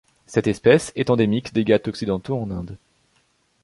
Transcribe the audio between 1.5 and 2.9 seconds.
des Ghats occidentaux en Inde.